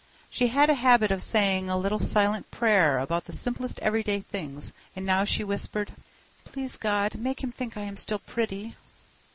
[0.31, 4.73] She had a habit of saying a little silent prayer about the simplest everyday things,
[4.95, 5.93] and now she whispered:
[6.43, 8.75] "Please God, make him think I am still pretty."